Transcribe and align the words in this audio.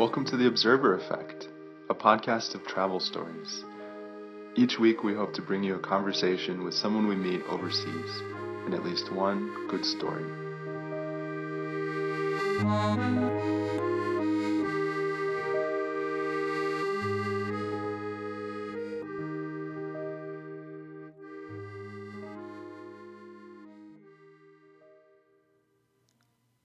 Welcome 0.00 0.24
to 0.28 0.38
The 0.38 0.46
Observer 0.46 0.94
Effect, 0.94 1.48
a 1.90 1.94
podcast 1.94 2.54
of 2.54 2.66
travel 2.66 3.00
stories. 3.00 3.66
Each 4.56 4.78
week, 4.78 5.04
we 5.04 5.12
hope 5.12 5.34
to 5.34 5.42
bring 5.42 5.62
you 5.62 5.74
a 5.74 5.78
conversation 5.78 6.64
with 6.64 6.72
someone 6.72 7.06
we 7.06 7.16
meet 7.16 7.42
overseas 7.50 8.22
and 8.64 8.72
at 8.72 8.82
least 8.82 9.12
one 9.12 9.68
good 9.68 9.84
story. 9.84 10.24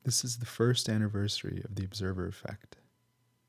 This 0.05 0.23
is 0.23 0.37
the 0.37 0.45
first 0.45 0.87
anniversary 0.87 1.61
of 1.65 1.75
the 1.75 1.83
Observer 1.83 2.29
Effect. 2.29 2.77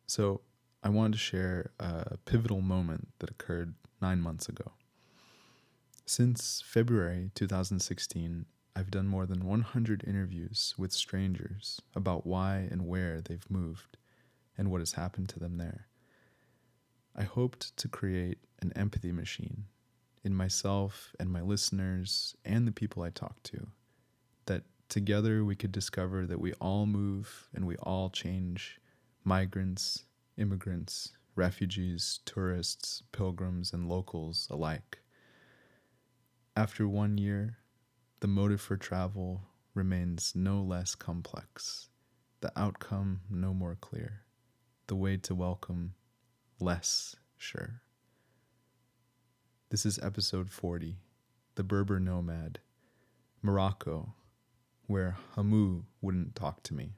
So 0.07 0.41
I 0.83 0.89
wanted 0.89 1.15
to 1.15 1.19
share 1.19 1.71
a 1.81 2.17
pivotal 2.19 2.61
moment 2.61 3.09
that 3.19 3.31
occurred 3.31 3.75
nine 4.01 4.21
months 4.21 4.49
ago. 4.49 4.73
Since 6.05 6.63
February 6.65 7.33
2016, 7.35 8.47
I've 8.77 8.91
done 8.91 9.09
more 9.09 9.27
than 9.27 9.45
100 9.45 10.05
interviews 10.07 10.75
with 10.79 10.93
strangers 10.93 11.81
about 11.95 12.27
why 12.27 12.69
and 12.71 12.87
where 12.87 13.21
they've 13.21 13.51
moved 13.51 13.97
and 14.57 14.71
what 14.71 14.81
has 14.81 14.93
happened 14.93 15.29
to 15.31 15.41
them 15.41 15.57
there. 15.57 15.89
I 17.17 17.25
hoped 17.25 17.77
to 17.79 17.89
create 17.89 18.39
an 18.61 18.73
empathy 18.77 19.11
machine 19.11 19.65
in 20.23 20.35
myself 20.35 21.15
and 21.19 21.33
my 21.33 21.41
listeners 21.41 22.37
and 22.45 22.69
the 22.69 22.73
people 22.73 23.03
I 23.03 23.11
talk 23.11 23.43
to 23.45 23.69
that 24.45 24.65
together 24.89 25.45
we 25.45 25.57
could 25.57 25.73
discover 25.73 26.27
that 26.27 26.41
we 26.41 26.53
all 26.55 26.87
move 26.87 27.49
and 27.55 27.67
we 27.67 27.77
all 27.77 28.11
change 28.11 28.79
migrants, 29.27 30.05
immigrants, 30.39 31.11
refugees, 31.35 32.21
tourists, 32.25 33.03
pilgrims, 33.11 33.73
and 33.73 33.89
locals 33.89 34.47
alike. 34.53 35.01
After 36.57 36.87
one 36.87 37.19
year, 37.19 37.59
the 38.21 38.29
motive 38.29 38.61
for 38.61 38.77
travel 38.77 39.43
remains 39.75 40.33
no 40.37 40.63
less 40.63 40.95
complex, 40.95 41.89
the 42.41 42.53
outcome 42.57 43.23
no 43.29 43.53
more 43.53 43.77
clear, 43.81 44.23
the 44.87 44.95
way 44.95 45.17
to 45.17 45.35
welcome 45.35 45.95
less 46.61 47.17
sure. 47.37 47.83
This 49.71 49.85
is 49.85 49.99
episode 49.99 50.53
40 50.53 50.99
The 51.57 51.65
Berber 51.65 51.99
Nomad, 51.99 52.61
Morocco, 53.43 54.15
where 54.87 55.17
Hamou 55.37 55.83
wouldn't 56.01 56.37
talk 56.37 56.63
to 56.63 56.75
me. 56.75 56.93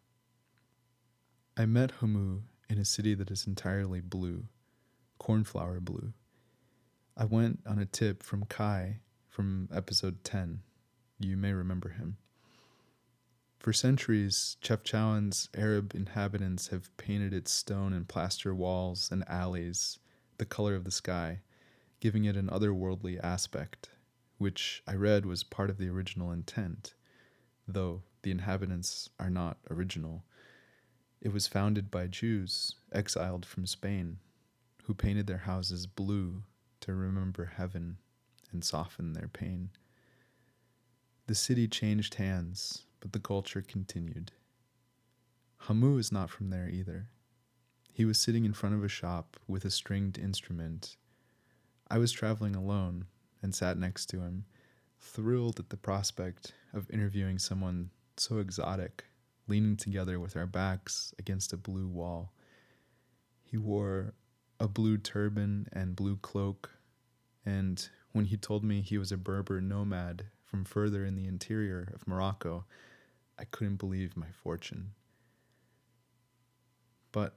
I 1.61 1.67
met 1.67 1.99
Hamou 2.01 2.43
in 2.71 2.79
a 2.79 2.85
city 2.85 3.15
that 3.15 3.33
is 3.33 3.49
entirely 3.49 4.01
blue, 4.01 4.45
cornflower 5.19 5.81
blue. 5.81 6.13
I 7.17 7.25
went 7.25 7.59
on 7.67 7.81
a 7.81 7.85
tip 7.85 8.23
from 8.23 8.45
Kai 8.45 9.01
from 9.29 9.69
episode 9.75 10.23
10. 10.23 10.61
You 11.19 11.37
may 11.37 11.53
remember 11.53 11.89
him. 11.89 12.19
For 13.59 13.73
centuries, 13.73 14.57
Chefchaouen's 14.63 15.49
Arab 15.53 15.97
inhabitants 15.97 16.69
have 16.69 16.97
painted 16.97 17.35
its 17.35 17.51
stone 17.51 17.93
and 17.93 18.07
plaster 18.07 18.55
walls 18.55 19.09
and 19.11 19.29
alleys 19.29 19.99
the 20.37 20.47
color 20.47 20.77
of 20.77 20.85
the 20.85 20.93
sky, 20.93 21.41
giving 21.99 22.25
it 22.25 22.37
an 22.37 22.47
otherworldly 22.47 23.19
aspect, 23.21 23.89
which 24.37 24.85
I 24.87 24.95
read 24.95 25.27
was 25.27 25.43
part 25.43 25.71
of 25.71 25.79
the 25.79 25.89
original 25.89 26.31
intent, 26.31 26.95
though 27.67 28.05
the 28.23 28.31
inhabitants 28.31 29.11
are 29.19 29.29
not 29.29 29.59
original. 29.69 30.23
It 31.21 31.33
was 31.33 31.49
founded 31.49 31.91
by 31.91 32.07
Jews 32.07 32.77
exiled 32.93 33.45
from 33.45 33.67
Spain 33.67 34.19
who 34.85 34.95
painted 34.95 35.27
their 35.27 35.39
houses 35.39 35.87
blue 35.87 36.45
to 36.81 36.95
remember 36.95 37.45
heaven 37.45 37.99
and 38.53 38.65
soften 38.65 39.13
their 39.13 39.29
pain. 39.29 39.71
The 41.27 41.35
city 41.35 41.69
changed 41.69 42.15
hands, 42.15 42.85
but 43.01 43.13
the 43.13 43.19
culture 43.19 43.61
continued. 43.61 44.33
Hamou 45.65 45.99
is 45.99 46.11
not 46.11 46.31
from 46.31 46.49
there 46.49 46.69
either. 46.69 47.09
He 47.93 48.05
was 48.05 48.19
sitting 48.19 48.47
in 48.47 48.55
front 48.55 48.77
of 48.77 48.85
a 48.85 48.89
shop 48.89 49.37
with 49.47 49.65
a 49.65 49.71
stringed 49.71 50.17
instrument. 50.19 50.97
I 51.91 51.99
was 51.99 52.13
traveling 52.13 52.55
alone 52.55 53.07
and 53.43 53.55
sat 53.55 53.77
next 53.77 54.07
to 54.07 54.21
him, 54.21 54.47
thrilled 55.01 55.59
at 55.59 55.69
the 55.69 55.77
prospect 55.77 56.55
of 56.73 56.89
interviewing 56.91 57.39
someone 57.39 57.91
so 58.17 58.39
exotic 58.39 59.05
leaning 59.49 59.77
together 59.77 60.21
with 60.21 60.37
our 60.37 60.47
backs 60.47 61.15
against 61.19 61.53
a 61.53 61.57
blue 61.57 61.89
wall. 61.89 62.33
He 63.43 63.57
wore 63.57 64.15
a 64.61 64.69
blue 64.69 64.99
turban 64.99 65.69
and 65.73 65.97
blue 65.97 66.17
cloak, 66.17 66.71
and 67.45 67.89
when 68.13 68.27
he 68.27 68.37
told 68.37 68.63
me 68.63 68.83
he 68.83 68.99
was 68.99 69.11
a 69.11 69.17
Berber 69.17 69.61
nomad 69.61 70.27
from 70.45 70.65
further 70.65 71.05
in 71.05 71.17
the 71.17 71.27
interior 71.27 71.91
of 71.95 72.07
Morocco, 72.07 72.65
I 73.39 73.45
couldn't 73.45 73.77
believe 73.77 74.17
my 74.17 74.31
fortune. 74.43 74.93
But 77.13 77.37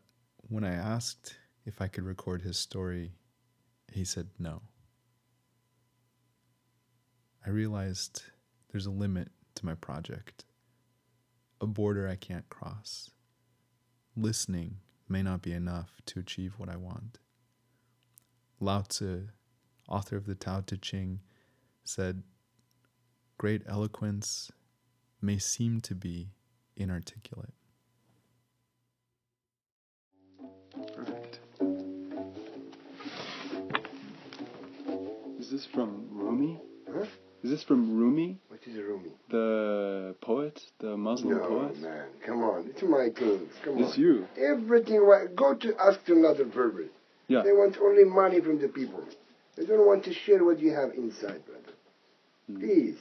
when 0.49 0.63
I 0.63 0.73
asked 0.73 1.37
if 1.65 1.81
I 1.81 1.87
could 1.87 2.03
record 2.03 2.41
his 2.41 2.57
story, 2.57 3.13
he 3.91 4.03
said 4.03 4.27
no. 4.37 4.61
I 7.45 7.49
realized 7.49 8.23
there's 8.71 8.85
a 8.85 8.91
limit 8.91 9.29
to 9.55 9.65
my 9.65 9.75
project 9.75 10.45
a 11.61 11.67
border 11.67 12.07
I 12.07 12.15
can't 12.15 12.49
cross. 12.49 13.11
Listening 14.17 14.77
may 15.07 15.21
not 15.21 15.43
be 15.43 15.53
enough 15.53 16.01
to 16.07 16.19
achieve 16.19 16.55
what 16.57 16.69
I 16.69 16.75
want. 16.75 17.19
Lao 18.59 18.81
Tzu, 18.81 19.27
author 19.87 20.17
of 20.17 20.25
the 20.25 20.35
Tao 20.35 20.61
Te 20.61 20.77
Ching, 20.77 21.19
said, 21.83 22.23
Great 23.37 23.61
eloquence 23.67 24.51
may 25.21 25.37
seem 25.37 25.81
to 25.81 25.95
be 25.95 26.29
inarticulate. 26.75 27.53
Is 35.39 35.51
this 35.51 35.65
from 35.65 36.07
Rumi? 36.09 36.59
Huh? 36.91 37.05
Is 37.43 37.51
this 37.51 37.63
from 37.63 37.97
Rumi? 37.97 38.39
What 39.31 39.39
is 39.39 39.43
Rumi? 39.43 40.11
The 40.11 40.15
poet, 40.21 40.61
the 40.79 40.97
Muslim 40.97 41.37
no, 41.37 41.47
poet. 41.47 41.77
man, 41.79 42.07
come 42.25 42.43
on, 42.43 42.67
it's 42.69 42.81
my 42.83 43.09
things. 43.17 43.51
Come 43.63 43.77
It's 43.79 43.97
on. 43.97 44.03
you. 44.03 44.27
Everything. 44.37 44.99
Go 45.35 45.55
to 45.55 45.75
ask 45.79 45.99
another 46.07 46.45
Berber. 46.45 46.85
Yeah. 47.27 47.43
They 47.43 47.51
want 47.51 47.77
only 47.81 48.03
money 48.03 48.41
from 48.41 48.59
the 48.59 48.67
people. 48.67 49.03
They 49.55 49.65
don't 49.65 49.85
want 49.85 50.03
to 50.05 50.13
share 50.13 50.43
what 50.43 50.59
you 50.59 50.73
have 50.73 50.91
inside, 50.95 51.45
brother. 51.45 51.73
Mm. 52.51 52.59
Please. 52.59 52.97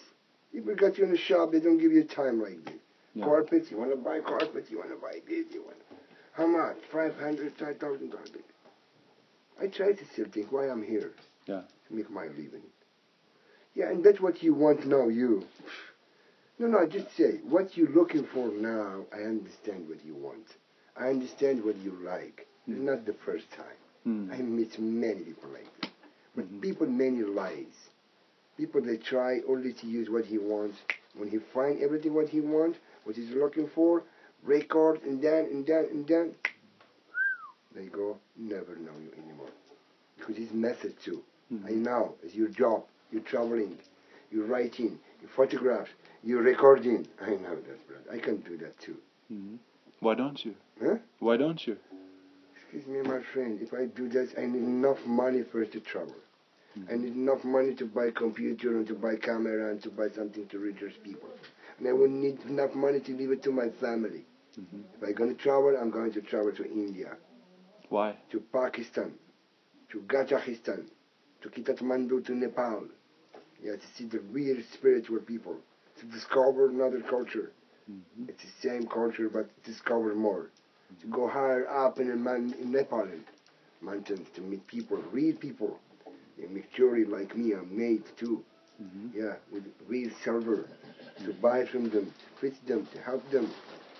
People 0.52 0.74
got 0.74 0.98
you 0.98 1.04
in 1.04 1.10
the 1.12 1.18
shop. 1.18 1.52
They 1.52 1.60
don't 1.60 1.78
give 1.78 1.92
you 1.92 2.04
time 2.04 2.40
like 2.42 2.64
this. 2.64 2.74
Yeah. 3.14 3.24
Carpets. 3.24 3.70
You 3.70 3.78
want 3.78 3.90
to 3.90 3.96
buy 3.96 4.20
carpets. 4.20 4.70
You 4.70 4.78
want 4.78 4.90
to 4.90 4.96
buy 4.96 5.20
this. 5.26 5.46
You 5.52 5.62
want. 5.64 5.76
How 6.32 6.46
much? 6.46 6.76
Five 6.92 7.14
hundred, 7.18 7.52
five 7.58 7.78
thousand 7.78 8.10
dollars. 8.10 8.30
I 9.60 9.66
try 9.66 9.92
to 9.92 10.04
still 10.12 10.26
think 10.32 10.50
why 10.52 10.68
I'm 10.68 10.82
here. 10.82 11.12
Yeah. 11.46 11.62
To 11.88 11.94
make 11.94 12.10
my 12.10 12.24
living. 12.26 12.62
Yeah, 13.74 13.90
and 13.90 14.04
that's 14.04 14.20
what 14.20 14.42
you 14.42 14.54
want 14.54 14.86
now, 14.86 15.08
you. 15.08 15.44
No, 16.60 16.66
no, 16.66 16.84
just 16.86 17.16
say, 17.16 17.38
what 17.48 17.74
you're 17.74 17.88
looking 17.88 18.22
for 18.22 18.48
now, 18.48 19.06
I 19.14 19.22
understand 19.22 19.88
what 19.88 20.04
you 20.04 20.14
want. 20.14 20.46
I 20.94 21.08
understand 21.08 21.64
what 21.64 21.76
you 21.78 21.92
like. 22.04 22.46
It's 22.68 22.78
Mm. 22.78 22.84
not 22.84 23.06
the 23.06 23.14
first 23.14 23.50
time. 23.50 23.78
Mm. 24.06 24.30
I 24.30 24.42
meet 24.42 24.78
many 24.78 25.22
people 25.22 25.48
like 25.48 25.80
this. 25.80 25.90
But 26.36 26.44
Mhm. 26.52 26.60
people, 26.60 26.86
many 26.86 27.22
lies. 27.22 27.88
People, 28.58 28.82
they 28.82 28.98
try 28.98 29.40
only 29.48 29.72
to 29.72 29.86
use 29.86 30.10
what 30.10 30.26
he 30.26 30.36
wants. 30.36 30.76
When 31.14 31.30
he 31.30 31.38
find 31.38 31.80
everything 31.80 32.12
what 32.12 32.28
he 32.28 32.42
wants, 32.42 32.78
what 33.04 33.16
he's 33.16 33.30
looking 33.30 33.66
for, 33.66 34.02
record, 34.42 35.02
and 35.04 35.22
then, 35.22 35.46
and 35.46 35.64
then, 35.66 35.86
and 35.86 36.06
then, 36.06 36.34
they 37.74 37.86
go, 37.86 38.18
never 38.36 38.76
know 38.76 38.98
you 39.00 39.12
anymore. 39.24 39.48
Because 40.18 40.36
his 40.36 40.52
method 40.52 40.98
too. 41.00 41.22
Mhm. 41.50 41.66
I 41.66 41.72
know, 41.72 42.16
it's 42.22 42.34
your 42.34 42.48
job. 42.48 42.84
You're 43.10 43.22
traveling, 43.22 43.78
you're 44.30 44.44
writing, 44.44 44.98
you 45.22 45.28
photograph, 45.28 45.88
you're 46.22 46.42
recording. 46.42 47.06
I 47.20 47.30
know 47.30 47.56
that, 47.56 47.86
brother. 47.88 48.10
I 48.12 48.18
can 48.18 48.38
do 48.38 48.56
that 48.58 48.78
too. 48.80 48.96
Mhm. 49.32 49.58
Why 50.00 50.14
don't 50.14 50.44
you? 50.44 50.54
Huh? 50.82 50.96
Why 51.18 51.36
don't 51.36 51.66
you? 51.66 51.76
Excuse 52.54 52.86
me, 52.86 53.02
my 53.02 53.20
friend. 53.32 53.60
If 53.60 53.72
I 53.74 53.86
do 53.86 54.08
that, 54.10 54.34
I 54.38 54.46
need 54.46 54.62
enough 54.62 55.04
money 55.06 55.42
first 55.42 55.72
to 55.72 55.80
travel. 55.80 56.14
I 56.88 56.94
need 56.94 57.14
enough 57.14 57.44
money 57.44 57.74
to 57.74 57.84
buy 57.84 58.10
computer 58.12 58.76
and 58.76 58.86
to 58.86 58.94
buy 58.94 59.16
camera 59.16 59.70
and 59.70 59.82
to 59.82 59.90
buy 59.90 60.08
something 60.08 60.46
to 60.46 60.58
reach 60.58 60.78
those 60.80 60.96
people. 61.02 61.28
And 61.78 61.88
I 61.88 61.92
will 61.92 62.08
need 62.08 62.38
enough 62.44 62.74
money 62.74 63.00
to 63.00 63.12
leave 63.16 63.32
it 63.32 63.42
to 63.42 63.50
my 63.50 63.70
family. 63.70 64.24
Mhm. 64.56 64.84
If 64.94 65.02
I'm 65.02 65.14
going 65.14 65.34
to 65.36 65.42
travel, 65.42 65.76
I'm 65.76 65.90
going 65.90 66.12
to 66.12 66.20
travel 66.22 66.52
to 66.52 66.64
India, 66.64 67.16
Why? 67.88 68.16
to 68.30 68.40
Pakistan, 68.40 69.18
to 69.90 69.98
Kazakhstan, 70.02 70.86
to 71.42 71.48
Kathmandu, 71.50 72.24
to 72.26 72.34
Nepal. 72.34 72.86
Yeah, 73.62 73.76
to 73.76 73.86
see 73.94 74.04
the 74.06 74.20
real 74.20 74.62
spiritual 74.72 75.20
people, 75.20 75.56
to 76.00 76.06
discover 76.06 76.68
another 76.68 77.00
culture. 77.00 77.52
Mhm. 77.90 78.28
It's 78.28 78.44
the 78.44 78.68
same 78.68 78.86
culture, 78.86 79.28
but 79.30 79.46
discover 79.64 80.14
more. 80.14 80.50
to 81.00 81.06
go 81.08 81.26
higher 81.28 81.66
up 81.68 81.98
in, 82.00 82.22
man, 82.22 82.52
in 82.60 82.72
Nepal 82.72 83.08
mountains 83.80 84.28
to 84.34 84.40
meet 84.42 84.66
people, 84.66 84.98
real 85.12 85.36
people. 85.36 85.80
In 86.38 86.54
Victoria, 86.54 87.06
like 87.08 87.36
me, 87.36 87.52
I'm 87.52 87.70
made 87.76 88.04
too. 88.16 88.44
Mm-hmm. 88.82 89.08
Yeah, 89.20 89.36
with 89.52 89.64
real 89.88 90.10
silver 90.24 90.68
to 91.24 91.32
buy 91.34 91.64
from 91.64 91.90
them, 91.90 92.06
to 92.20 92.26
feed 92.40 92.56
them, 92.66 92.86
to 92.92 92.98
help 93.00 93.28
them. 93.30 93.50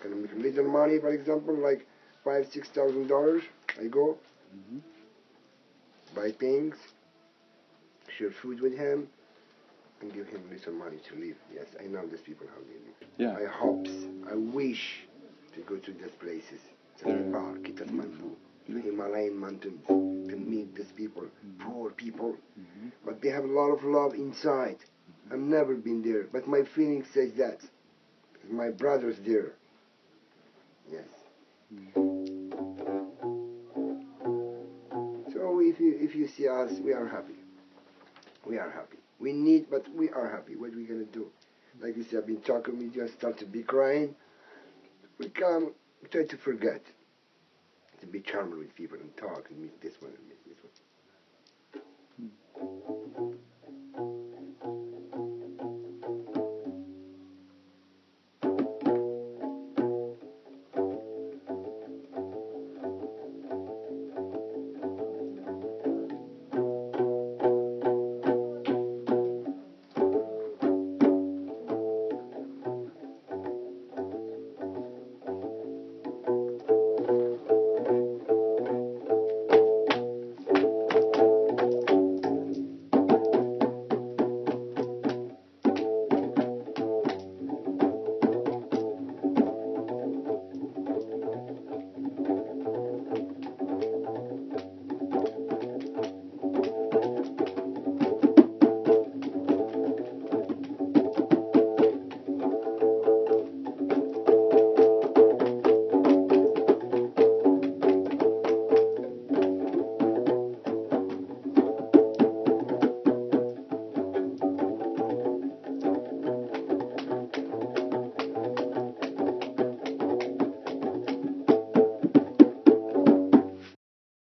Can 0.01 0.13
I 0.13 0.17
make 0.17 0.33
a 0.33 0.37
little 0.37 0.69
money, 0.69 0.99
for 0.99 1.11
example, 1.13 1.55
like 1.55 1.87
five, 2.25 2.47
six 2.47 2.69
thousand 2.69 3.09
dollars? 3.09 3.43
I 3.81 3.87
go 3.87 4.19
Mm-hmm. 4.57 4.79
buy 6.15 6.31
things, 6.33 6.77
share 8.09 8.31
food 8.31 8.61
with 8.61 8.77
him, 8.77 9.09
and 10.01 10.13
give 10.15 10.27
him 10.29 10.43
a 10.51 10.55
little 10.55 10.73
money 10.73 10.99
to 11.09 11.15
live. 11.17 11.37
Yes, 11.55 11.67
I 11.83 11.85
know 11.87 12.07
these 12.07 12.21
people 12.21 12.47
how 12.49 12.61
they 12.63 12.79
live. 12.87 12.97
Yeah. 13.19 13.37
I 13.37 13.51
hopes, 13.51 13.91
I 14.31 14.35
wish 14.35 15.01
to 15.55 15.61
go 15.63 15.77
to 15.77 15.93
these 15.93 16.15
places, 16.21 16.61
to 16.99 17.05
There- 17.05 17.17
Nepal, 17.19 17.55
Kathmandu, 17.63 18.35
to 18.67 18.77
Himalayan 18.81 19.37
mountains, 19.37 19.85
to 19.87 20.37
meet 20.37 20.75
these 20.75 20.93
people, 20.97 21.25
poor 21.59 21.91
people, 21.91 22.37
Mm-hmm. 22.59 22.89
but 23.05 23.21
they 23.23 23.29
have 23.31 23.45
a 23.45 23.47
lot 23.61 23.71
of 23.73 23.83
love 23.85 24.15
inside. 24.15 24.77
Mm-hmm. 24.79 25.33
I've 25.33 25.39
never 25.41 25.75
been 25.75 26.03
there, 26.03 26.25
but 26.33 26.47
my 26.47 26.63
feeling 26.75 27.05
says 27.13 27.33
that. 27.35 27.59
My 28.51 28.71
brother's 28.71 29.19
there. 29.27 29.53
Yes. 30.91 31.05
Mm-hmm. 31.73 32.13
So 35.33 35.61
if 35.61 35.79
you 35.81 35.97
if 36.01 36.15
you 36.15 36.27
see 36.29 36.49
us, 36.49 36.73
we 36.83 36.93
are 36.93 37.07
happy. 37.07 37.35
We 38.47 38.59
are 38.59 38.71
happy. 38.71 38.99
We 39.21 39.33
need, 39.33 39.71
but 39.71 39.87
we 39.95 40.09
are 40.11 40.29
happy. 40.31 40.57
What 40.57 40.73
are 40.73 40.77
we 40.77 40.85
gonna 40.85 41.05
do? 41.05 41.31
Like 41.81 41.97
you 41.97 42.05
said, 42.05 42.21
I've 42.21 42.27
been 42.27 42.41
talking 42.41 42.79
with 42.79 42.97
you, 42.97 43.05
I 43.05 43.09
start 43.09 43.39
to 43.39 43.47
be 43.47 43.63
crying. 43.63 44.15
We 45.19 45.29
come, 45.29 45.73
we 46.03 46.09
try 46.09 46.25
to 46.25 46.37
forget, 46.39 46.83
to 48.01 48.07
be 48.07 48.21
charming 48.21 48.59
with 48.59 48.75
people 48.75 48.99
and 48.99 49.15
talk 49.17 49.47
and 49.51 49.61
meet 49.61 49.81
this 49.81 49.95
one 50.01 50.13
and 50.13 50.29
meet 50.29 50.45
this 50.47 50.57
one. 51.75 52.33
Hmm. 52.59 53.00